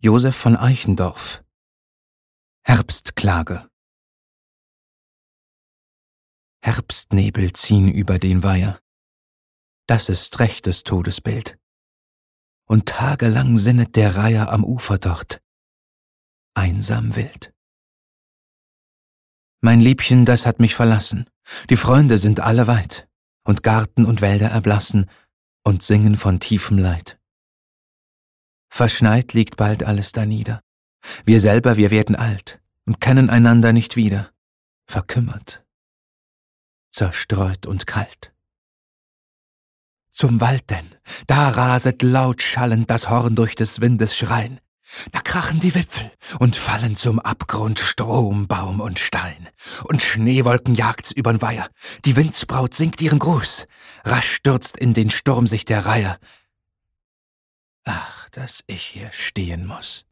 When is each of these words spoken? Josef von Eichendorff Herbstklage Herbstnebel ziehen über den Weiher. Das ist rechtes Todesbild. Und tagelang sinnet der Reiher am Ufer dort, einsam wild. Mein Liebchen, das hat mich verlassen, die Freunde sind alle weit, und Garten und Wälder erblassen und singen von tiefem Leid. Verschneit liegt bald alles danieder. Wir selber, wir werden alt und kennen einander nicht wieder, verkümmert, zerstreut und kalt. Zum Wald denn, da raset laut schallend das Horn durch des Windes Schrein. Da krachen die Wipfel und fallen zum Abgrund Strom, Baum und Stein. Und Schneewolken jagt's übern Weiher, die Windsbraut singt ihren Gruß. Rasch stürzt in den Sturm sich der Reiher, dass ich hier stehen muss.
Josef 0.00 0.36
von 0.36 0.54
Eichendorff 0.54 1.42
Herbstklage 2.62 3.68
Herbstnebel 6.62 7.52
ziehen 7.52 7.88
über 7.88 8.20
den 8.20 8.44
Weiher. 8.44 8.78
Das 9.88 10.08
ist 10.08 10.38
rechtes 10.38 10.84
Todesbild. 10.84 11.58
Und 12.66 12.86
tagelang 12.86 13.56
sinnet 13.56 13.96
der 13.96 14.14
Reiher 14.14 14.52
am 14.52 14.62
Ufer 14.62 14.98
dort, 14.98 15.42
einsam 16.54 17.16
wild. 17.16 17.52
Mein 19.60 19.80
Liebchen, 19.80 20.24
das 20.24 20.46
hat 20.46 20.60
mich 20.60 20.76
verlassen, 20.76 21.28
die 21.70 21.76
Freunde 21.76 22.18
sind 22.18 22.38
alle 22.38 22.68
weit, 22.68 23.08
und 23.42 23.64
Garten 23.64 24.04
und 24.04 24.20
Wälder 24.20 24.50
erblassen 24.50 25.10
und 25.64 25.82
singen 25.82 26.16
von 26.16 26.38
tiefem 26.38 26.78
Leid. 26.78 27.17
Verschneit 28.78 29.32
liegt 29.32 29.56
bald 29.56 29.82
alles 29.82 30.12
danieder. 30.12 30.60
Wir 31.24 31.40
selber, 31.40 31.76
wir 31.76 31.90
werden 31.90 32.14
alt 32.14 32.60
und 32.86 33.00
kennen 33.00 33.28
einander 33.28 33.72
nicht 33.72 33.96
wieder, 33.96 34.30
verkümmert, 34.86 35.64
zerstreut 36.92 37.66
und 37.66 37.88
kalt. 37.88 38.32
Zum 40.12 40.40
Wald 40.40 40.70
denn, 40.70 40.94
da 41.26 41.48
raset 41.48 42.02
laut 42.02 42.40
schallend 42.40 42.88
das 42.88 43.10
Horn 43.10 43.34
durch 43.34 43.56
des 43.56 43.80
Windes 43.80 44.16
Schrein. 44.16 44.60
Da 45.10 45.22
krachen 45.22 45.58
die 45.58 45.74
Wipfel 45.74 46.12
und 46.38 46.54
fallen 46.54 46.94
zum 46.94 47.18
Abgrund 47.18 47.80
Strom, 47.80 48.46
Baum 48.46 48.78
und 48.80 49.00
Stein. 49.00 49.48
Und 49.82 50.02
Schneewolken 50.02 50.76
jagt's 50.76 51.10
übern 51.10 51.42
Weiher, 51.42 51.68
die 52.04 52.14
Windsbraut 52.14 52.74
singt 52.74 53.02
ihren 53.02 53.18
Gruß. 53.18 53.66
Rasch 54.04 54.30
stürzt 54.30 54.76
in 54.76 54.94
den 54.94 55.10
Sturm 55.10 55.48
sich 55.48 55.64
der 55.64 55.84
Reiher, 55.84 56.20
dass 58.38 58.62
ich 58.68 58.82
hier 58.82 59.10
stehen 59.12 59.66
muss. 59.66 60.07